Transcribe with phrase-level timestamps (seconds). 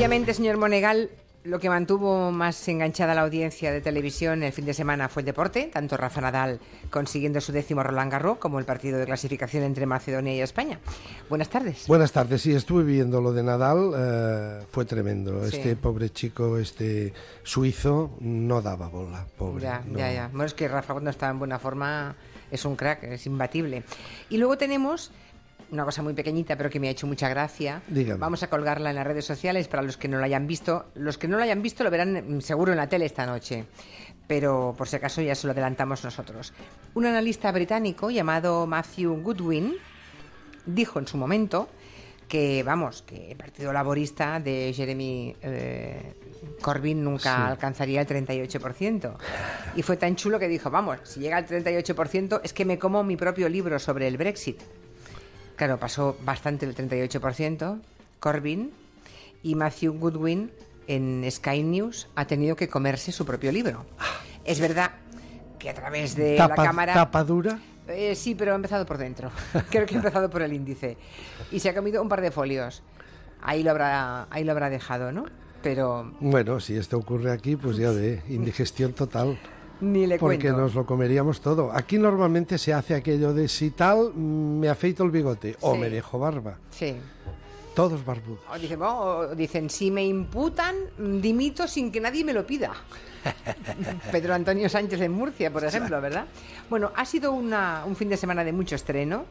[0.00, 1.10] Obviamente, señor Monegal,
[1.44, 5.20] lo que mantuvo más enganchada a la audiencia de televisión el fin de semana fue
[5.20, 6.58] el deporte, tanto Rafa Nadal
[6.88, 10.80] consiguiendo su décimo Roland Garros como el partido de clasificación entre Macedonia y España.
[11.28, 11.86] Buenas tardes.
[11.86, 15.46] Buenas tardes, sí, estuve viendo lo de Nadal, eh, fue tremendo.
[15.46, 15.58] Sí.
[15.58, 17.12] Este pobre chico, este
[17.42, 19.64] suizo, no daba bola, pobre.
[19.64, 19.98] Ya, no.
[19.98, 20.28] ya, ya.
[20.28, 22.16] Bueno, es que Rafa cuando está en buena forma
[22.50, 23.82] es un crack, es imbatible.
[24.30, 25.12] Y luego tenemos
[25.72, 27.82] una cosa muy pequeñita, pero que me ha hecho mucha gracia.
[27.88, 28.18] Dígame.
[28.18, 30.86] Vamos a colgarla en las redes sociales para los que no lo hayan visto.
[30.94, 33.64] Los que no lo hayan visto lo verán mm, seguro en la tele esta noche.
[34.26, 36.52] Pero por si acaso ya se lo adelantamos nosotros.
[36.94, 39.74] Un analista británico llamado Matthew Goodwin
[40.66, 41.68] dijo en su momento
[42.28, 46.14] que, vamos, que el Partido Laborista de Jeremy eh,
[46.62, 47.42] Corbyn nunca Sí.
[47.50, 49.14] alcanzaría el 38%.
[49.74, 53.02] Y fue tan chulo que dijo, vamos, si llega al 38% es que me como
[53.02, 54.60] mi propio libro sobre el Brexit.
[55.60, 57.82] Claro, pasó bastante el 38%,
[58.18, 58.70] Corbyn,
[59.42, 60.50] y Matthew Goodwin
[60.86, 63.84] en Sky News ha tenido que comerse su propio libro.
[64.46, 64.92] Es verdad
[65.58, 66.94] que a través de la cámara...
[66.94, 67.58] tapa dura.
[67.88, 69.30] Eh, sí, pero ha empezado por dentro.
[69.70, 70.96] Creo que ha empezado por el índice.
[71.52, 72.82] Y se ha comido un par de folios.
[73.42, 75.26] Ahí lo habrá, ahí lo habrá dejado, ¿no?
[75.62, 79.38] Pero Bueno, si esto ocurre aquí, pues ya ve, indigestión total.
[79.80, 80.60] Ni le Porque cuento.
[80.60, 81.70] nos lo comeríamos todo.
[81.72, 86.18] Aquí normalmente se hace aquello de si tal, me afeito el bigote o me dejo
[86.18, 86.56] barba.
[86.70, 86.96] Sí.
[87.74, 88.40] Todos barbudos.
[88.52, 92.72] O dicen, bueno, o dicen, si me imputan, dimito sin que nadie me lo pida.
[94.12, 96.26] Pedro Antonio Sánchez en Murcia, por ejemplo, ¿verdad?
[96.68, 99.24] Bueno, ha sido una- un fin de semana de mucho estreno.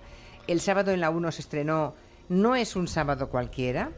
[0.47, 1.94] El sábado en la 1 se estrenó
[2.30, 3.91] No es un sábado cualquiera.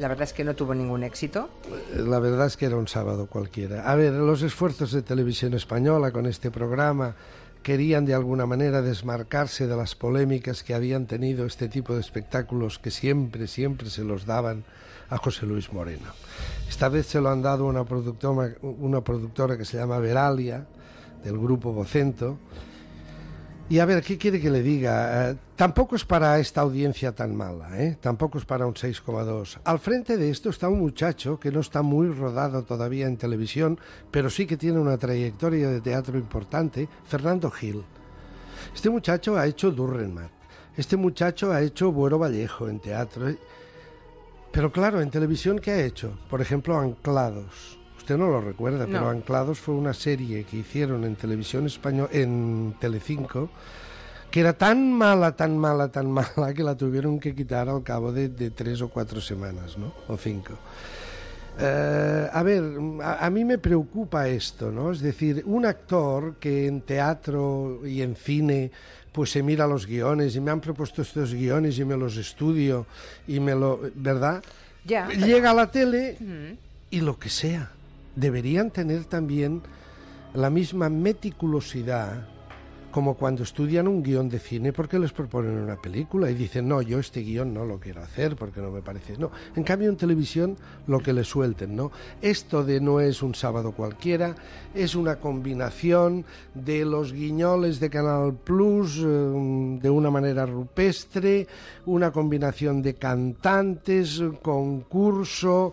[0.00, 1.50] La verdad es que no tuvo ningún éxito.
[1.94, 3.82] La verdad es que era un sábado cualquiera.
[3.92, 7.14] A ver, los esfuerzos de televisión española con este programa
[7.62, 12.78] querían de alguna manera desmarcarse de las polémicas que habían tenido este tipo de espectáculos
[12.78, 14.64] que siempre, siempre se los daban
[15.10, 16.14] a José Luis Moreno.
[16.66, 20.64] Esta vez se lo han dado una productora, una productora que se llama Veralia,
[21.22, 22.38] del grupo Vocento.
[23.70, 25.30] Y a ver, ¿qué quiere que le diga?
[25.30, 27.96] Eh, tampoco es para esta audiencia tan mala, ¿eh?
[28.00, 29.60] Tampoco es para un 6,2.
[29.62, 33.78] Al frente de esto está un muchacho que no está muy rodado todavía en televisión,
[34.10, 37.84] pero sí que tiene una trayectoria de teatro importante, Fernando Gil.
[38.74, 40.32] Este muchacho ha hecho Durrenmatt.
[40.76, 43.28] Este muchacho ha hecho Buero Vallejo en teatro.
[43.28, 43.38] ¿eh?
[44.50, 46.18] Pero claro, en televisión, ¿qué ha hecho?
[46.28, 47.79] Por ejemplo, Anclados.
[48.10, 48.92] Usted no lo recuerda, No.
[48.92, 53.48] pero Anclados fue una serie que hicieron en televisión española, en Telecinco,
[54.32, 58.10] que era tan mala, tan mala, tan mala que la tuvieron que quitar al cabo
[58.12, 59.94] de, de tres o cuatro semanas, ¿no?
[60.08, 60.54] O cinco.
[61.60, 62.64] Eh, a ver,
[63.00, 64.90] a, a mí me preocupa esto, ¿no?
[64.90, 68.72] Es decir, un actor que en teatro y en cine
[69.12, 72.86] pues se mira los guiones y me han propuesto estos guiones y me los estudio
[73.28, 73.78] y me lo...
[73.94, 74.42] ¿Verdad?
[74.84, 75.06] Ya.
[75.10, 76.16] Llega a la tele
[76.90, 77.70] y lo que sea.
[78.16, 79.62] Deberían tener también
[80.34, 82.28] la misma meticulosidad
[82.90, 86.82] como cuando estudian un guion de cine porque les proponen una película y dicen, no,
[86.82, 89.16] yo este guion no lo quiero hacer porque no me parece.
[89.16, 90.56] No, en cambio en televisión
[90.86, 91.92] lo que le suelten, ¿no?
[92.20, 94.34] Esto de no es un sábado cualquiera,
[94.74, 96.24] es una combinación
[96.54, 101.46] de los guiñoles de Canal Plus eh, de una manera rupestre,
[101.86, 105.72] una combinación de cantantes, concurso,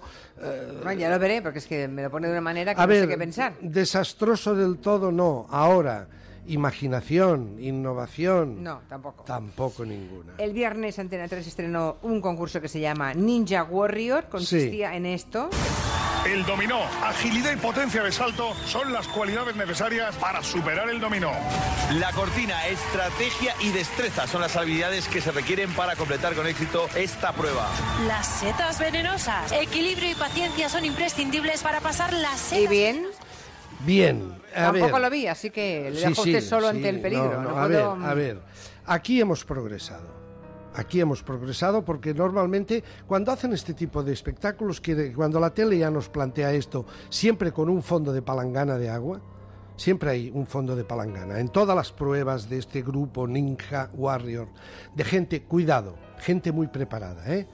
[0.84, 2.85] Bueno, ya lo veré, porque es que me lo pone de una manera que a
[2.88, 3.53] no sé qué pensar.
[3.59, 5.47] desastroso del todo no.
[5.49, 6.07] Ahora,
[6.47, 9.24] imaginación, innovación, No, tampoco.
[9.24, 10.34] tampoco ninguna.
[10.38, 14.25] El viernes Antena 3 estrenó un concurso que se llama Ninja Warrior.
[14.30, 15.50] Consistía en esto.
[16.25, 21.31] El dominó, agilidad y potencia de salto son las cualidades necesarias para superar el dominó.
[21.94, 26.90] La cortina, estrategia y destreza son las habilidades que se requieren para completar con éxito
[26.96, 27.69] esta prueba.
[28.08, 29.53] Las setas venenosas.
[29.53, 32.64] Equilibrio y paciencia son imprescindibles para pasar las setas.
[32.64, 33.05] Y bien,
[33.87, 35.01] Bien, a tampoco ver.
[35.01, 37.41] lo vi, así que le Sí, dejo usted solo sí, ante el peligro.
[37.41, 38.41] no, no, No a puedo- ver, a ver.
[38.85, 40.16] Aquí hemos progresado.
[40.75, 44.79] Aquí hemos progresado porque normalmente cuando hacen este tipo de espectáculos,
[45.16, 49.19] cuando la tele ya nos plantea esto, siempre con un fondo de palangana de agua,
[49.75, 51.39] siempre hay un fondo de palangana.
[51.39, 54.49] En todas las pruebas de este grupo Ninja Warrior,
[54.95, 57.47] de gente, cuidado, gente muy preparada, ¿eh?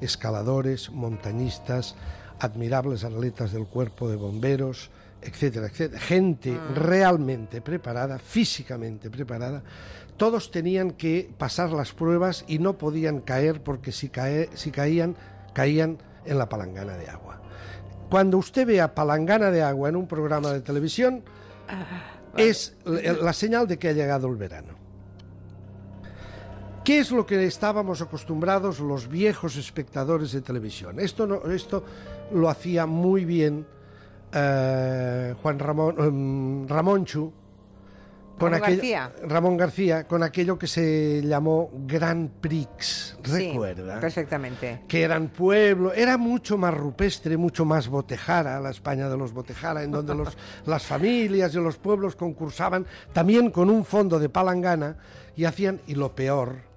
[0.00, 1.96] escaladores, montañistas,
[2.40, 4.90] admirables atletas del cuerpo de bomberos,
[5.24, 6.00] etcétera, etcétera.
[6.00, 9.62] Gente realmente preparada, físicamente preparada.
[10.16, 15.16] Todos tenían que pasar las pruebas y no podían caer porque si, cae- si caían,
[15.52, 17.40] caían en la palangana de agua.
[18.10, 21.22] Cuando usted vea palangana de agua en un programa de televisión,
[22.36, 24.74] es la la señal de que ha llegado el verano.
[26.84, 31.00] ¿Qué es lo que estábamos acostumbrados los viejos espectadores de televisión?
[31.00, 31.82] Esto, no, esto
[32.30, 33.66] lo hacía muy bien
[34.34, 37.32] eh, Juan Ramón, em, Ramonchu,
[38.38, 39.12] con Ramón aquel- García.
[39.28, 44.00] Ramón García, con aquello que se llamó Grand Prix, Sí, recuerda.
[44.00, 44.80] perfectamente.
[44.88, 49.84] que eran pueblo, era mucho más rupestre, mucho más botejara, la España de los botejara,
[49.84, 50.36] en donde los,
[50.66, 54.96] las familias y los pueblos concursaban también con un fondo de palangana
[55.36, 56.73] y hacían, y lo peor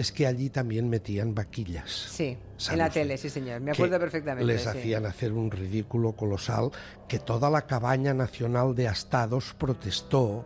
[0.00, 1.90] es que allí también metían vaquillas.
[1.90, 3.60] Sí, en ¿Sabe la tele, sí, señor.
[3.60, 4.44] Me que acuerdo perfectamente.
[4.44, 4.68] Les sí.
[4.68, 6.70] hacían hacer un ridículo colosal
[7.08, 10.44] que toda la cabaña nacional de Astados protestó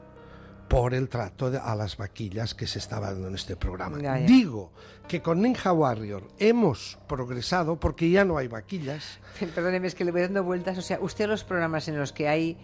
[0.68, 3.98] por el trato de- a las vaquillas que se estaba dando en este programa.
[4.00, 4.26] Ya, ya.
[4.26, 4.72] Digo
[5.06, 9.18] que con Ninja Warrior hemos progresado porque ya no hay vaquillas.
[9.54, 10.78] Perdóneme, es que le voy dando vueltas.
[10.78, 12.56] O sea, usted los programas en los que hay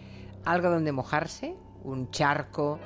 [0.45, 1.53] algo donde mojarse,
[1.83, 2.79] un charco,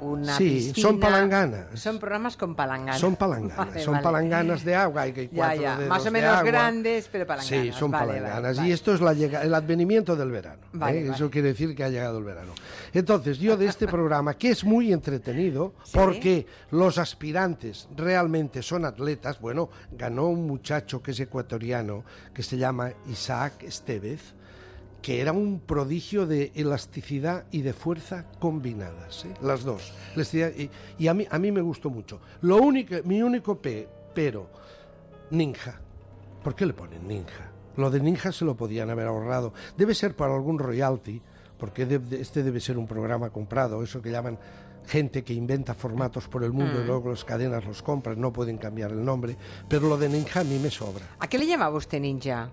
[0.00, 0.88] una Sí, piscina...
[0.88, 1.66] son palanganas.
[1.80, 3.00] Son programas con palanganas.
[3.00, 4.04] Son palanganas, Vale, son vale.
[4.04, 5.02] palanganas de agua.
[5.02, 7.66] Hay Ya, cuatro ya, más o menos grandes, pero palanganas.
[7.66, 8.58] Sí, son Vale, palanganas.
[8.66, 10.62] Y esto es la llega- el advenimiento del verano.
[10.88, 11.10] ¿eh?
[11.14, 12.52] Eso quiere decir que ha llegado el verano.
[12.92, 15.92] Entonces, yo de este programa, que es muy entretenido, Sí.
[15.94, 22.04] porque los aspirantes realmente son atletas, bueno, ganó un muchacho que es ecuatoriano,
[22.34, 24.34] que se llama Isaac Estevez,
[25.02, 29.34] que era un prodigio de elasticidad y de fuerza combinadas, ¿eh?
[29.42, 29.92] las dos.
[30.16, 32.20] Y y a, mí, a mí me gustó mucho.
[32.42, 34.48] Lo único, mi único pe- pero,
[35.30, 35.80] ninja.
[36.42, 37.50] ¿Por qué le ponen ninja?
[37.76, 39.52] Lo de ninja se lo podían haber ahorrado.
[39.76, 41.20] Debe ser para algún royalty,
[41.58, 44.38] porque de- de- este debe ser un programa comprado, eso que llaman
[44.86, 48.56] gente que inventa formatos por el mundo y luego las cadenas los compran, no pueden
[48.58, 49.36] cambiar el nombre,
[49.68, 51.04] pero lo de ninja a mí me sobra.
[51.18, 52.50] ¿A qué le llamaba usted ninja?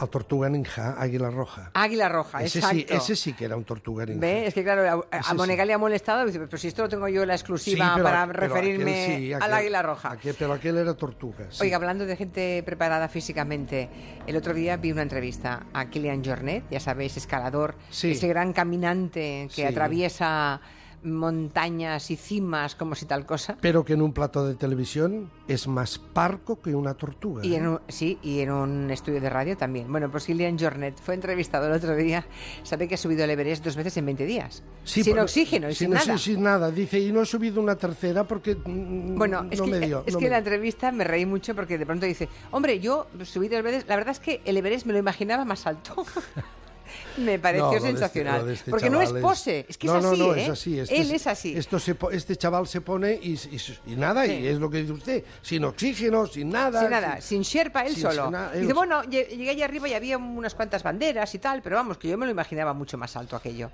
[0.00, 1.70] Al tortuga ninja, águila roja.
[1.74, 2.76] Águila roja, ese, exacto.
[2.78, 4.18] sí, ese sí que era un tortuga ninja.
[4.20, 4.46] ¿Ve?
[4.46, 5.68] Es que claro, a, a Monegal sí.
[5.68, 9.04] le ha molestado, pero si esto lo tengo yo la exclusiva pero- para pero referirme
[9.04, 10.10] aquel sí, al aquel- águila roja.
[10.12, 11.46] aquel- pero aquel era tortuga.
[11.60, 13.90] Oiga, hablando de gente preparada físicamente,
[14.26, 19.48] el otro día vi una entrevista a Kilian Jornet, ya sabéis, escalador, ese gran caminante
[19.54, 20.62] que atraviesa
[21.02, 23.56] montañas y cimas como si tal cosa.
[23.60, 27.44] Pero que en un plato de televisión es más parco que una tortuga.
[27.44, 27.68] Y en ¿eh?
[27.68, 29.90] un, sí, y en un estudio de radio también.
[29.90, 32.26] Bueno, pues Kilian Jornet fue entrevistado el otro día.
[32.62, 34.62] Sabe que ha subido el Everest dos veces en 20 días.
[34.84, 36.18] Sí, sin pero- oxígeno y sin, sin, nada.
[36.18, 36.70] sin nada.
[36.70, 40.02] Dice, y no he subido una tercera porque mm, Bueno, es no que, me dio.
[40.06, 43.06] es no que en la entrevista me reí mucho porque de pronto dice, hombre, yo
[43.24, 46.04] subí el Everest, la verdad es que el Everest me lo imaginaba más alto.
[47.18, 48.48] me pareció No, este- sensacional.
[48.50, 50.42] este porque no es pose, es que no, es así, No, no, ¿eh?
[50.44, 50.78] es así.
[50.80, 51.56] Este Él es así.
[51.56, 54.32] Esto se este chaval se pone y, y- y nada, Sí.
[54.32, 56.80] y es lo que dice usted, sin oxígeno, sin nada.
[56.80, 58.22] Sin nada, sin Sherpa, él sin- solo.
[58.24, 61.38] sin nada, él- Dice, bueno, lle- llegué allá arriba y había unas cuantas banderas y
[61.38, 63.70] tal, pero vamos, que yo me lo imaginaba mucho más alto aquello.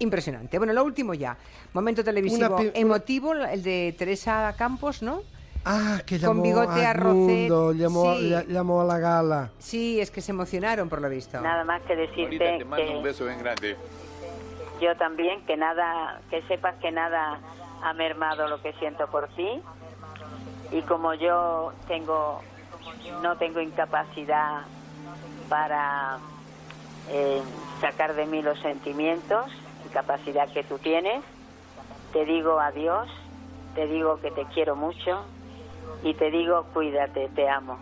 [0.00, 0.58] Impresionante.
[0.58, 1.36] Bueno, lo último ya.
[1.72, 5.22] Momento televisivo emotivo, el de Teresa Campos, ¿no?
[5.70, 8.30] Ah, que con llamó bigote a Rocet, llamó, sí.
[8.30, 9.50] lla- llamó a la gala.
[9.58, 11.38] Sí, es que se emocionaron por lo visto.
[11.42, 13.76] Nada más que decirte que beso bien grande.
[14.80, 17.38] yo también, que nada, que sepas que nada
[17.82, 19.62] ha mermado lo que siento por ti.
[20.72, 22.40] Y como yo tengo,
[23.22, 24.62] no tengo incapacidad
[25.50, 26.18] para
[27.10, 27.42] eh,
[27.82, 29.52] sacar de mí los sentimientos,
[29.84, 31.22] incapacidad que tú tienes,
[32.14, 33.06] te digo adiós,
[33.74, 35.26] te digo que te quiero mucho
[36.02, 37.78] y te digo cuídate, te amo.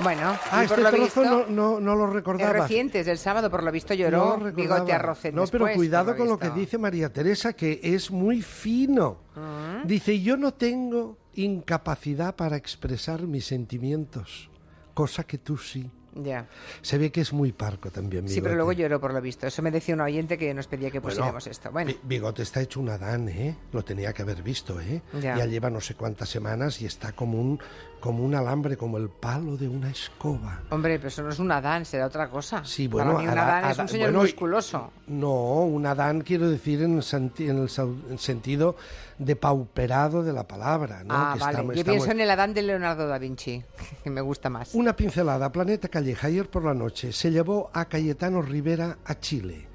[0.00, 2.52] Bueno, Ah, este lo trozo visto, no, no, no lo es recordaba.
[2.52, 5.76] reciente, es del sábado, por lo visto No lloró lo bigote arrocet No, pero después,
[5.76, 6.60] cuidado con lo que visto.
[6.60, 9.18] dice María Teresa, que es muy fino.
[9.36, 9.82] Ah.
[9.84, 14.48] Dice, yo no tengo incapacidad para expresar mis sentimientos,
[14.94, 15.90] cosa que tú sí.
[16.14, 16.46] Ya.
[16.82, 18.28] Se ve que es muy parco también.
[18.28, 18.56] Sí, pero Bigote.
[18.56, 19.46] luego lloró por lo visto.
[19.46, 21.70] Eso me decía un oyente que nos pedía que Bueno, pusiéramos esto.
[21.72, 23.56] Bueno, Bi- Bigote está hecho un Adán, ¿eh?
[23.72, 25.00] Lo tenía que haber visto, ¿eh?
[25.20, 25.36] Ya.
[25.38, 27.58] Ya lleva no sé cuántas semanas y está como un,
[28.00, 30.60] como un alambre, como el palo de una escoba.
[30.70, 32.62] hombre, pero eso no es un Adán, será otra cosa.
[32.64, 34.92] Sí, bueno, Para mí un Adán- Adán es un señor bueno, musculoso.
[35.06, 38.76] No, un Adán quiero decir en el, senti- en el sentido
[39.18, 41.14] de pauperado de la palabra, ¿no?
[41.14, 41.52] ah, Que vale.
[41.58, 43.62] está- Yo está pienso muy- en el Adán de Leonardo da Vinci,
[44.04, 44.74] que me gusta más.
[44.74, 49.68] Una pincelada, Planeta Ayer por la noche se llevó a Cayetano Rivera a Chile,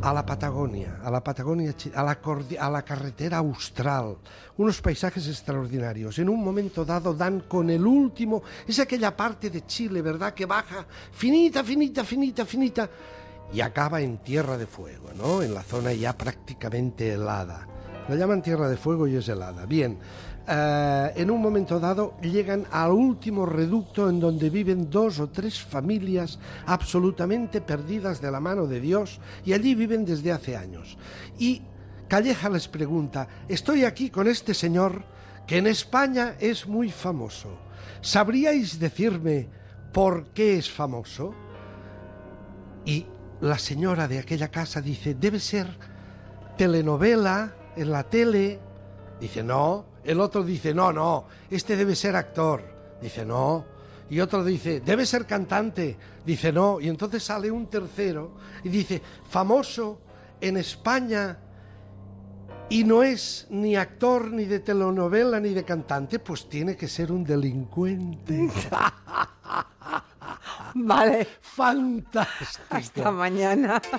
[0.00, 2.18] a la Patagonia, a la Patagonia, a la,
[2.60, 4.16] a la carretera austral,
[4.58, 6.20] unos paisajes extraordinarios.
[6.20, 10.32] En un momento dado dan con el último, es aquella parte de Chile, ¿verdad?
[10.34, 12.88] Que baja finita, finita, finita, finita,
[13.52, 15.42] y acaba en Tierra de Fuego, ¿no?
[15.42, 17.66] En la zona ya prácticamente helada.
[18.08, 19.66] La llaman Tierra de Fuego y es helada.
[19.66, 19.98] Bien,
[20.48, 25.60] eh, en un momento dado llegan al último reducto en donde viven dos o tres
[25.60, 30.98] familias absolutamente perdidas de la mano de Dios y allí viven desde hace años.
[31.38, 31.62] Y
[32.08, 35.04] Calleja les pregunta, estoy aquí con este señor
[35.46, 37.58] que en España es muy famoso.
[38.00, 39.48] ¿Sabríais decirme
[39.92, 41.34] por qué es famoso?
[42.84, 43.06] Y
[43.40, 45.68] la señora de aquella casa dice, debe ser
[46.56, 48.60] telenovela en la tele.
[49.20, 49.91] Dice, no.
[50.04, 52.62] El otro dice, no, no, este debe ser actor.
[53.00, 53.64] Dice, no.
[54.10, 55.96] Y otro dice, debe ser cantante.
[56.24, 56.80] Dice, no.
[56.80, 58.32] Y entonces sale un tercero
[58.64, 60.00] y dice, famoso
[60.40, 61.38] en España
[62.68, 67.12] y no es ni actor, ni de telenovela, ni de cantante, pues tiene que ser
[67.12, 68.50] un delincuente.
[70.74, 71.28] Vale.
[71.40, 72.64] Fantástico.
[72.70, 73.80] Hasta mañana.